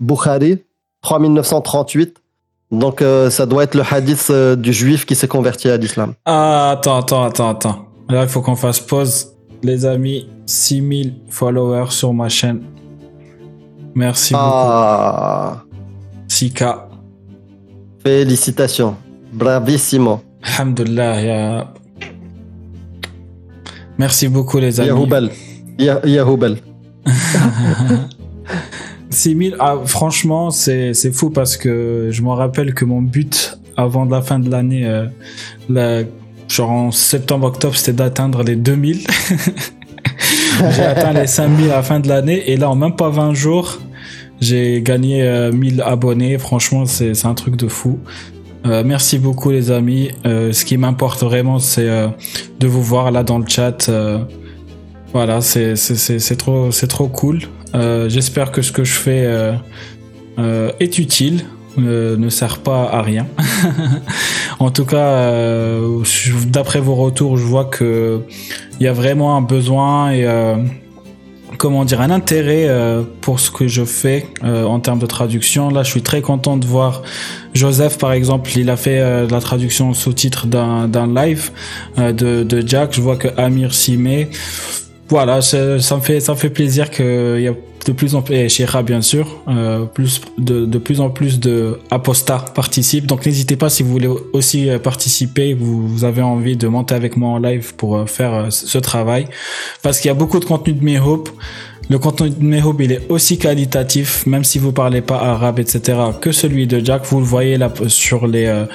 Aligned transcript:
Bukhari, 0.00 0.58
3938. 1.02 2.16
Donc 2.72 3.02
euh, 3.02 3.30
ça 3.30 3.46
doit 3.46 3.64
être 3.64 3.74
le 3.74 3.82
hadith 3.88 4.28
euh, 4.30 4.54
du 4.56 4.72
juif 4.72 5.04
qui 5.04 5.14
s'est 5.14 5.28
converti 5.28 5.68
à 5.68 5.76
l'islam. 5.76 6.14
Ah, 6.24 6.70
attends, 6.70 6.98
attends, 6.98 7.24
attends, 7.24 7.48
attends. 7.50 7.86
Là, 8.08 8.22
il 8.22 8.28
faut 8.28 8.40
qu'on 8.42 8.56
fasse 8.56 8.80
pause. 8.80 9.34
Les 9.62 9.84
amis, 9.84 10.28
6000 10.46 11.14
followers 11.28 11.90
sur 11.90 12.12
ma 12.14 12.28
chaîne. 12.28 12.62
Merci 13.94 14.34
Ah, 14.36 15.62
beaucoup. 15.64 15.76
Sika. 16.28 16.88
félicitations. 18.02 18.96
Bravissimo. 19.32 20.20
Alhamdulillah, 20.42 21.20
ya... 21.22 21.72
Merci 23.98 24.28
beaucoup, 24.28 24.58
les 24.58 24.80
amis. 24.80 24.88
Yahoubal. 24.88 25.30
Ya- 25.78 26.00
Yahoubal. 26.06 26.56
6000, 29.10 29.56
ah, 29.58 29.76
franchement, 29.84 30.50
c'est 30.50 30.94
c'est 30.94 31.10
fou 31.10 31.30
parce 31.30 31.56
que 31.56 32.08
je 32.10 32.22
me 32.22 32.30
rappelle 32.30 32.74
que 32.74 32.84
mon 32.84 33.02
but 33.02 33.58
avant 33.76 34.04
la 34.04 34.22
fin 34.22 34.38
de 34.38 34.48
l'année, 34.48 34.86
euh, 34.86 36.04
genre 36.48 36.70
en 36.70 36.90
septembre-octobre, 36.90 37.76
c'était 37.76 37.92
d'atteindre 37.92 38.44
les 38.44 38.56
2000. 38.56 39.00
j'ai 40.76 40.82
atteint 40.82 41.12
les 41.12 41.26
5000 41.26 41.70
à 41.70 41.76
la 41.76 41.82
fin 41.82 41.98
de 41.98 42.08
l'année 42.08 42.50
et 42.50 42.56
là, 42.56 42.70
en 42.70 42.76
même 42.76 42.94
pas 42.94 43.10
20 43.10 43.34
jours, 43.34 43.80
j'ai 44.40 44.80
gagné 44.80 45.22
euh, 45.22 45.50
1000 45.50 45.82
abonnés. 45.82 46.38
Franchement, 46.38 46.86
c'est 46.86 47.14
c'est 47.14 47.26
un 47.26 47.34
truc 47.34 47.56
de 47.56 47.66
fou. 47.66 47.98
Euh, 48.66 48.84
merci 48.86 49.18
beaucoup 49.18 49.50
les 49.50 49.72
amis. 49.72 50.10
Euh, 50.24 50.52
ce 50.52 50.64
qui 50.64 50.76
m'importe 50.76 51.22
vraiment, 51.22 51.58
c'est 51.58 51.88
de 52.60 52.66
vous 52.68 52.82
voir 52.82 53.10
là 53.10 53.24
dans 53.24 53.38
le 53.38 53.46
chat. 53.48 53.90
voilà, 55.12 55.40
c'est 55.40 55.74
trop 56.36 56.70
c'est 56.70 56.86
trop 56.86 57.08
cool. 57.08 57.40
Euh, 57.74 58.08
J'espère 58.08 58.50
que 58.50 58.62
ce 58.62 58.72
que 58.72 58.84
je 58.84 58.92
fais 58.92 59.24
euh, 59.24 59.52
euh, 60.38 60.72
est 60.80 60.98
utile, 60.98 61.44
ne 61.76 62.28
sert 62.28 62.58
pas 62.58 62.90
à 62.90 63.00
rien. 63.00 63.26
en 64.58 64.70
tout 64.70 64.84
cas, 64.84 65.32
d'après 66.46 66.80
vos 66.80 66.94
retours, 66.94 67.38
je 67.38 67.44
vois 67.44 67.64
que 67.64 68.20
il 68.78 68.84
y 68.84 68.86
a 68.86 68.92
vraiment 68.92 69.36
un 69.36 69.40
besoin 69.40 70.12
et 70.12 70.26
comment 71.56 71.86
dire 71.86 72.02
un 72.02 72.10
intérêt 72.10 72.68
pour 73.22 73.40
ce 73.40 73.50
que 73.50 73.66
je 73.66 73.84
fais 73.84 74.26
en 74.42 74.78
termes 74.80 74.98
de 74.98 75.06
traduction. 75.06 75.70
Là, 75.70 75.84
je 75.84 75.90
suis 75.90 76.02
très 76.02 76.20
content 76.20 76.58
de 76.58 76.66
voir 76.66 77.02
Joseph, 77.54 77.96
par 77.96 78.12
exemple, 78.12 78.50
il 78.56 78.68
a 78.68 78.76
fait 78.76 79.26
la 79.26 79.40
traduction 79.40 79.94
sous-titre 79.94 80.48
d'un 80.48 81.14
live 81.14 81.50
de, 81.96 82.42
de 82.42 82.66
Jack. 82.66 82.92
Je 82.92 83.00
vois 83.00 83.16
que 83.16 83.28
Amir 83.38 83.72
s'y 83.72 83.96
met. 83.96 84.28
Voilà, 85.10 85.42
ça, 85.42 85.58
me 85.58 86.00
fait 86.00 86.20
ça 86.20 86.34
me 86.34 86.38
fait 86.38 86.50
plaisir 86.50 86.88
qu'il 86.88 87.40
y 87.40 87.48
a 87.48 87.54
de 87.86 87.92
plus 87.92 88.14
en 88.14 88.22
plus 88.22 88.36
et 88.36 88.48
Sheikha 88.48 88.82
bien 88.82 89.02
sûr, 89.02 89.42
euh, 89.48 89.84
plus 89.84 90.20
de, 90.38 90.66
de 90.66 90.78
plus 90.78 91.00
en 91.00 91.10
plus 91.10 91.40
de 91.40 91.80
apostats 91.90 92.44
participent. 92.54 93.06
Donc 93.06 93.26
n'hésitez 93.26 93.56
pas 93.56 93.70
si 93.70 93.82
vous 93.82 93.90
voulez 93.90 94.10
aussi 94.32 94.70
euh, 94.70 94.78
participer, 94.78 95.54
vous, 95.54 96.04
avez 96.04 96.22
envie 96.22 96.56
de 96.56 96.68
monter 96.68 96.94
avec 96.94 97.16
moi 97.16 97.30
en 97.30 97.38
live 97.38 97.74
pour 97.74 97.96
euh, 97.96 98.06
faire 98.06 98.46
ce 98.50 98.78
travail, 98.78 99.26
parce 99.82 99.98
qu'il 99.98 100.08
y 100.08 100.12
a 100.12 100.14
beaucoup 100.14 100.38
de 100.38 100.44
contenu 100.44 100.74
de 100.74 100.84
Mehope. 100.84 101.30
Le 101.90 101.98
contenu 101.98 102.30
de 102.30 102.44
Mehope, 102.44 102.82
il 102.82 102.92
est 102.92 103.10
aussi 103.10 103.36
qualitatif, 103.36 104.24
même 104.24 104.44
si 104.44 104.60
vous 104.60 104.70
parlez 104.70 105.00
pas 105.00 105.18
arabe, 105.18 105.58
etc., 105.58 105.98
que 106.20 106.30
celui 106.30 106.68
de 106.68 106.78
Jack. 106.78 107.04
Vous 107.06 107.18
le 107.18 107.26
voyez 107.26 107.58
là 107.58 107.68
sur 107.88 108.28
les 108.28 108.46
euh, 108.46 108.66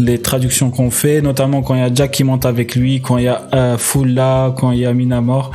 les 0.00 0.20
traductions 0.20 0.72
qu'on 0.72 0.90
fait, 0.90 1.22
notamment 1.22 1.62
quand 1.62 1.76
il 1.76 1.82
y 1.82 1.84
a 1.84 1.94
Jack 1.94 2.10
qui 2.10 2.24
monte 2.24 2.44
avec 2.44 2.74
lui, 2.74 3.00
quand 3.00 3.16
il 3.18 3.24
y 3.26 3.28
a 3.28 3.42
euh, 3.54 3.78
Foula, 3.78 4.52
quand 4.58 4.72
il 4.72 4.80
y 4.80 4.86
a 4.86 4.92
Minamor. 4.92 5.52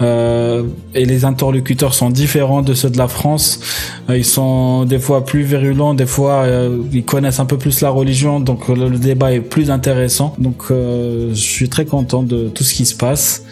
Euh, 0.00 0.62
et 0.94 1.04
les 1.04 1.26
interlocuteurs 1.26 1.92
sont 1.92 2.08
différents 2.08 2.62
de 2.62 2.72
ceux 2.72 2.88
de 2.88 2.96
la 2.96 3.08
France. 3.08 3.60
Euh, 4.08 4.16
ils 4.16 4.24
sont 4.24 4.86
des 4.86 4.98
fois 4.98 5.26
plus 5.26 5.42
virulents, 5.42 5.92
des 5.92 6.06
fois 6.06 6.44
euh, 6.44 6.78
ils 6.90 7.04
connaissent 7.04 7.40
un 7.40 7.44
peu 7.44 7.58
plus 7.58 7.82
la 7.82 7.90
religion, 7.90 8.40
donc 8.40 8.70
euh, 8.70 8.74
le, 8.74 8.88
le 8.88 8.96
débat 8.96 9.34
est 9.34 9.40
plus 9.40 9.70
intéressant. 9.70 10.34
Donc 10.38 10.62
euh, 10.70 11.28
je 11.34 11.34
suis 11.34 11.68
très 11.68 11.84
content 11.84 12.22
de 12.22 12.48
tout 12.48 12.64
ce 12.64 12.72
qui 12.72 12.86
se 12.86 12.96
passe. 12.96 13.44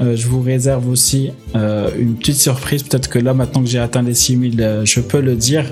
Euh, 0.00 0.16
je 0.16 0.26
vous 0.26 0.40
réserve 0.40 0.88
aussi 0.88 1.30
euh, 1.54 1.90
une 1.98 2.14
petite 2.14 2.36
surprise. 2.36 2.82
Peut-être 2.82 3.08
que 3.08 3.18
là, 3.18 3.34
maintenant 3.34 3.62
que 3.62 3.68
j'ai 3.68 3.78
atteint 3.78 4.02
les 4.02 4.14
6000, 4.14 4.60
euh, 4.60 4.84
je 4.84 5.00
peux 5.00 5.20
le 5.20 5.36
dire. 5.36 5.66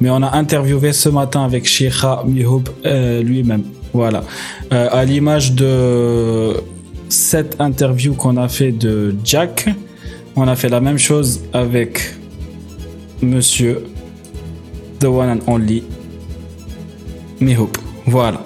Mais 0.00 0.10
on 0.10 0.22
a 0.22 0.36
interviewé 0.36 0.92
ce 0.92 1.08
matin 1.08 1.44
avec 1.44 1.66
Sheikha 1.66 2.24
Mihoub 2.26 2.64
euh, 2.84 3.22
lui-même. 3.22 3.62
Voilà. 3.92 4.22
À 4.70 5.04
l'image 5.04 5.52
de 5.52 6.54
cette 7.08 7.60
interview 7.60 8.14
qu'on 8.14 8.36
a 8.36 8.48
fait 8.48 8.70
de 8.70 9.16
Jack, 9.24 9.68
on 10.36 10.46
a 10.46 10.54
fait 10.54 10.68
la 10.68 10.80
même 10.80 10.96
chose 10.96 11.40
avec 11.52 12.14
Monsieur 13.20 13.84
The 15.00 15.06
One 15.06 15.28
and 15.28 15.52
Only 15.52 15.82
Mihoub. 17.40 17.72
Voilà. 18.06 18.44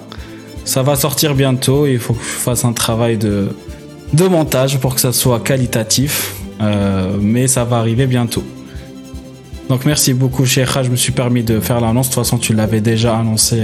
Ça 0.63 0.81
va 0.81 0.95
sortir 0.95 1.35
bientôt. 1.35 1.85
Il 1.85 1.99
faut 1.99 2.13
que 2.13 2.23
je 2.23 2.25
fasse 2.25 2.65
un 2.65 2.73
travail 2.73 3.17
de 3.17 3.49
de 4.15 4.27
montage 4.27 4.79
pour 4.79 4.95
que 4.95 5.01
ça 5.01 5.11
soit 5.11 5.41
qualitatif, 5.41 6.35
euh, 6.61 7.17
mais 7.19 7.47
ça 7.47 7.65
va 7.65 7.77
arriver 7.77 8.07
bientôt. 8.07 8.43
Donc 9.67 9.83
merci 9.85 10.13
beaucoup 10.13 10.45
Sheikha, 10.45 10.83
je 10.83 10.89
me 10.91 10.95
suis 10.95 11.11
permis 11.11 11.43
de 11.43 11.59
faire 11.59 11.81
l'annonce, 11.81 12.09
de 12.09 12.13
toute 12.13 12.23
façon 12.23 12.37
tu 12.37 12.53
l'avais 12.53 12.81
déjà 12.81 13.17
annoncé. 13.17 13.63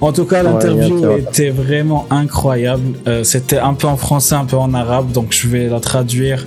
En 0.00 0.12
tout 0.12 0.24
cas 0.24 0.42
l'interview 0.42 1.08
était 1.18 1.50
vraiment 1.50 2.06
incroyable, 2.10 2.82
Euh, 3.06 3.22
c'était 3.22 3.58
un 3.58 3.74
peu 3.74 3.86
en 3.86 3.96
français, 3.96 4.34
un 4.34 4.44
peu 4.44 4.56
en 4.56 4.74
arabe, 4.74 5.12
donc 5.12 5.28
je 5.30 5.46
vais 5.46 5.68
la 5.68 5.78
traduire, 5.78 6.46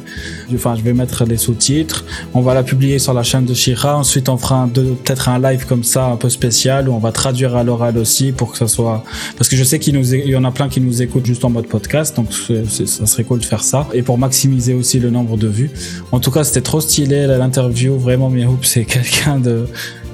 enfin 0.54 0.76
je 0.76 0.82
vais 0.82 0.92
mettre 0.94 1.24
les 1.24 1.38
sous-titres, 1.38 2.04
on 2.34 2.42
va 2.42 2.54
la 2.54 2.64
publier 2.64 3.00
sur 3.00 3.14
la 3.14 3.24
chaîne 3.24 3.46
de 3.46 3.54
Sheikha, 3.54 3.96
ensuite 3.96 4.28
on 4.28 4.38
fera 4.38 4.68
peut-être 4.74 5.30
un 5.30 5.40
live 5.40 5.66
comme 5.66 5.86
ça 5.86 6.06
un 6.06 6.18
peu 6.18 6.30
spécial 6.30 6.90
où 6.90 6.94
on 6.94 7.00
va 7.00 7.14
traduire 7.14 7.56
à 7.56 7.64
l'oral 7.64 7.98
aussi 7.98 8.34
pour 8.34 8.52
que 8.52 8.58
ça 8.58 8.68
soit... 8.68 9.04
Parce 9.38 9.48
que 9.50 9.56
je 9.56 9.64
sais 9.64 9.80
qu'il 9.80 9.96
nous 9.96 10.14
é- 10.14 10.24
il 10.26 10.32
y 10.32 10.36
en 10.36 10.44
a 10.44 10.52
plein 10.52 10.68
qui 10.68 10.82
nous 10.82 11.02
écoutent 11.02 11.26
juste 11.26 11.46
en 11.46 11.50
mode 11.50 11.68
podcast, 11.68 12.18
donc 12.18 12.28
ça 12.34 13.06
serait 13.06 13.24
cool 13.24 13.40
de 13.40 13.46
faire 13.46 13.64
ça, 13.64 13.88
et 13.94 14.02
pour 14.02 14.18
maximiser 14.18 14.74
aussi 14.74 15.00
le 15.00 15.10
nombre 15.10 15.38
de 15.38 15.48
vues. 15.48 15.72
En 16.12 16.20
tout 16.20 16.32
cas, 16.32 16.44
c'était 16.44 16.62
trop 16.62 16.82
stylé 16.82 17.26
l'interview. 17.28 17.98
Vraiment, 17.98 18.30
Mihoop, 18.30 18.66
c'est 18.66 18.86
quelqu'un 18.90 19.40
de 19.40 19.66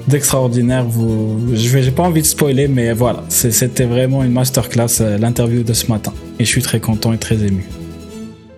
d'extraordinaire. 0.06 0.84
Vous, 0.84 1.38
je 1.52 1.80
j'ai 1.80 1.90
pas 1.90 2.04
envie 2.04 2.22
de 2.22 2.26
spoiler, 2.26 2.68
mais 2.68 2.92
voilà, 2.92 3.24
c'était 3.28 3.84
vraiment 3.84 4.22
une 4.22 4.32
masterclass 4.32 5.00
euh, 5.00 5.18
l'interview 5.18 5.64
de 5.64 5.72
ce 5.72 5.88
matin. 5.88 6.12
Et 6.38 6.44
je 6.44 6.48
suis 6.48 6.62
très 6.62 6.78
content 6.78 7.12
et 7.12 7.18
très 7.18 7.42
ému. 7.42 7.66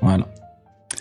Voilà. 0.03 0.27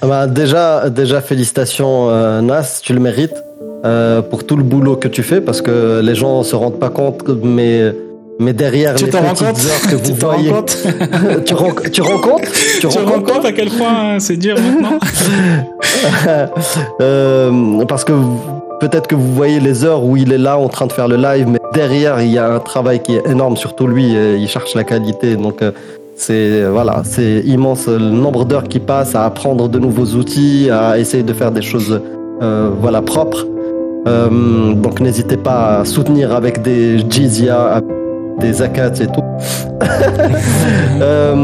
Ah 0.02 0.08
bah, 0.08 0.28
déjà, 0.28 0.90
déjà 0.90 1.22
félicitations 1.22 2.10
euh, 2.10 2.42
Nas, 2.42 2.80
tu 2.82 2.94
le 2.94 3.00
mérites 3.00 3.36
euh, 3.84 4.22
pour 4.22 4.46
tout 4.46 4.56
le 4.56 4.64
boulot 4.64 4.96
que 4.96 5.08
tu 5.08 5.24
fais 5.24 5.42
parce 5.42 5.62
que 5.62 6.02
les 6.02 6.16
gens 6.16 6.44
se 6.44 6.56
rendent 6.56 6.80
pas 6.80 6.90
compte, 6.90 7.28
mais 7.44 7.94
mais 8.40 8.54
derrière 8.54 8.96
Tu 8.96 9.06
les 9.06 9.12
petites 9.12 9.42
heures 9.42 9.82
que 9.90 9.96
Tu 10.04 10.12
vous 10.14 10.28
rends 10.28 10.34
voyez, 10.34 10.52
compte? 10.52 10.78
Tu 11.46 11.54
rends 11.54 11.74
tu 11.92 12.02
rends 12.02 12.20
compte, 12.20 12.42
tu 12.74 12.80
Tu 12.80 12.88
rends 12.88 12.94
te 12.94 13.00
rends 13.00 13.12
compte 13.12 13.34
compte 13.34 13.46
à 13.46 13.52
quel 13.52 13.70
point 13.70 14.16
euh, 14.16 14.20
c'est 14.20 14.38
dur 14.38 14.56
maintenant? 14.60 15.00
Euh, 17.02 17.86
parce 17.86 18.04
que 18.04 18.14
peut-être 18.80 19.08
que 19.08 19.16
vous 19.16 19.34
voyez 19.34 19.60
les 19.60 19.84
heures 19.86 20.04
où 20.04 20.18
il 20.18 20.32
est 20.32 20.38
là 20.38 20.58
en 20.58 20.70
train 20.70 20.88
de 20.88 20.92
faire 20.92 21.08
le 21.08 21.18
live, 21.18 21.48
mais 21.48 21.60
derrière 21.74 22.22
il 22.22 22.32
y 22.32 22.38
a 22.38 22.54
un 22.54 22.60
travail 22.60 23.02
qui 23.02 23.16
est 23.16 23.28
énorme. 23.28 23.58
Surtout 23.58 23.88
lui, 23.88 24.16
euh, 24.16 24.38
il 24.38 24.48
cherche 24.48 24.76
la 24.76 24.84
qualité, 24.84 25.36
donc 25.36 25.62
euh, 25.62 25.72
c'est 26.16 26.66
voilà, 26.66 27.04
c'est 27.06 27.42
immense 27.46 27.88
euh, 27.88 27.98
le 27.98 28.10
nombre 28.10 28.44
d'heures 28.44 28.68
qui 28.68 28.80
passent 28.80 29.16
à 29.16 29.26
apprendre 29.26 29.70
de 29.70 29.80
nouveaux 29.80 30.18
outils, 30.18 30.70
à 30.72 30.98
essayer 30.98 31.24
de 31.24 31.34
faire 31.34 31.52
des 31.52 31.62
choses 31.62 32.02
euh, 32.42 32.72
voilà 32.80 33.02
propres. 33.02 33.46
Euh, 34.08 34.74
donc 34.74 35.00
n'hésitez 35.00 35.38
pas 35.38 35.80
à 35.80 35.86
soutenir 35.86 36.34
avec 36.34 36.62
des 36.62 37.00
jizya, 37.10 37.82
des 38.40 38.54
zakats 38.54 39.02
et 39.02 39.08
tout. 39.08 39.24
Euh, 41.00 41.36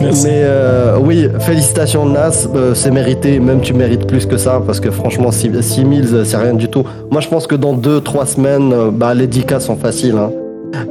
mais 0.00 0.42
euh, 0.44 0.96
oui, 1.00 1.28
félicitations 1.40 2.06
Nas, 2.06 2.46
euh, 2.54 2.74
c'est 2.74 2.92
mérité, 2.92 3.40
même 3.40 3.60
tu 3.60 3.74
mérites 3.74 4.06
plus 4.06 4.24
que 4.24 4.36
ça, 4.36 4.62
parce 4.64 4.78
que 4.78 4.90
franchement 4.92 5.32
6000 5.32 6.22
c'est 6.24 6.36
rien 6.36 6.54
du 6.54 6.68
tout. 6.68 6.84
Moi 7.10 7.20
je 7.20 7.26
pense 7.28 7.48
que 7.48 7.56
dans 7.56 7.74
2-3 7.74 8.26
semaines, 8.26 8.72
bah, 8.92 9.12
les 9.14 9.26
10K 9.26 9.58
sont 9.58 9.74
faciles. 9.76 10.16
hein. 10.16 10.30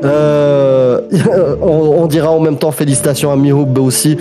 Euh, 0.03 0.99
on, 1.61 2.01
on 2.03 2.07
dira 2.07 2.29
en 2.31 2.39
même 2.41 2.57
temps 2.57 2.71
félicitations 2.71 3.31
à 3.31 3.37
Mihoub 3.37 3.77
aussi, 3.79 4.17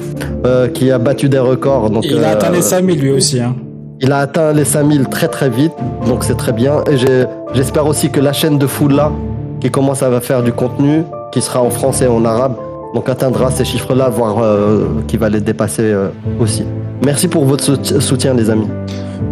euh, 0.47 0.69
qui 0.69 0.91
a 0.93 0.99
battu 0.99 1.29
des 1.29 1.39
records. 1.41 1.91
Donc, 1.91 2.05
Il 2.07 2.23
a 2.23 2.29
euh, 2.29 2.33
atteint 2.35 2.51
les 2.51 2.63
5000 2.63 3.01
lui 3.01 3.11
aussi. 3.11 3.41
Hein. 3.41 3.57
il 4.01 4.13
a 4.13 4.19
atteint 4.19 4.53
les 4.53 4.65
5000 4.65 5.07
très 5.09 5.27
très 5.29 5.49
vite, 5.51 5.73
donc 6.07 6.23
c'est 6.25 6.37
très 6.37 6.53
bien. 6.53 6.85
Et 6.91 6.97
j'espère 7.55 7.87
aussi 7.87 8.11
que 8.11 8.21
la 8.21 8.33
chaîne 8.33 8.59
de 8.59 8.67
Foula, 8.69 9.11
qui 9.63 9.71
commence 9.71 10.03
à 10.03 10.21
faire 10.21 10.43
du 10.43 10.53
contenu, 10.53 11.05
qui 11.31 11.41
sera 11.41 11.63
en 11.63 11.71
français 11.71 12.07
et 12.07 12.09
en 12.09 12.25
arabe, 12.25 12.57
donc 12.95 13.09
atteindra 13.09 13.51
ces 13.53 13.65
chiffres-là, 13.65 14.09
voire 14.09 14.39
euh, 14.43 14.87
qui 15.07 15.17
va 15.17 15.29
les 15.29 15.41
dépasser 15.41 15.83
euh, 15.85 16.09
aussi. 16.41 16.65
Merci 17.05 17.29
pour 17.29 17.45
votre 17.45 17.63
sout- 17.63 18.01
soutien, 18.01 18.35
les 18.35 18.51
amis. 18.51 18.67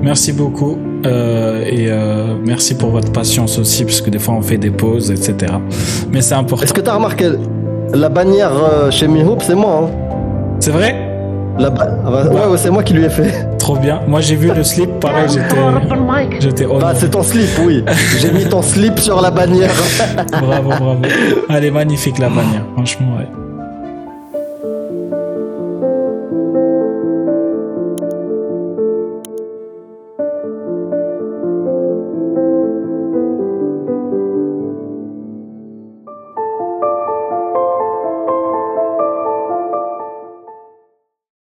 Merci 0.03 0.33
beaucoup. 0.33 0.79
euh, 1.05 1.65
et 1.67 1.87
euh, 1.91 2.37
merci 2.45 2.75
pour 2.77 2.91
votre 2.91 3.11
patience 3.11 3.59
aussi, 3.59 3.85
parce 3.85 4.01
que 4.01 4.11
des 4.11 4.21
fois 4.21 4.35
on 4.35 4.43
fait 4.43 4.57
des 4.59 4.71
pauses, 4.71 5.11
etc. 5.11 5.53
Mais 6.13 6.21
c'est 6.21 6.35
important. 6.37 6.63
Est-ce 6.65 6.75
que 6.75 6.81
tu 6.81 6.91
as 6.91 6.95
remarqué 6.95 7.31
la 7.93 8.09
bannière 8.09 8.53
euh, 8.55 8.91
chez 8.93 9.09
Mihoop, 9.09 9.43
c'est 9.43 9.57
moi. 9.57 9.83
Hein? 9.83 9.91
C'est 10.61 10.71
vrai? 10.71 10.95
La 11.59 11.71
ba- 11.71 11.89
ah 12.07 12.11
bah, 12.11 12.25
ouais, 12.31 12.47
ouais, 12.53 12.57
c'est 12.59 12.71
moi 12.71 12.83
qui 12.85 12.93
lui 12.95 13.05
ai 13.05 13.11
fait. 13.11 13.33
Trop 13.71 13.79
bien. 13.79 14.01
Moi 14.09 14.21
j'ai 14.21 14.35
vu 14.35 14.53
le 14.53 14.65
slip, 14.65 14.99
pareil, 14.99 15.29
j'étais. 15.29 15.55
t'ai 16.55 16.67
Bah, 16.67 16.93
c'est 16.93 17.11
ton 17.11 17.23
slip, 17.23 17.49
oui. 17.65 17.85
J'ai 18.19 18.33
mis 18.33 18.45
ton 18.45 18.63
slip 18.63 18.99
sur 18.99 19.21
la 19.21 19.31
bannière. 19.31 19.71
Bravo, 20.43 20.71
bravo. 20.71 21.03
Elle 21.49 21.65
est 21.67 21.71
magnifique 21.71 22.19
la 22.19 22.31
bannière, 22.31 22.65
franchement, 22.75 23.19
ouais. 23.19 23.50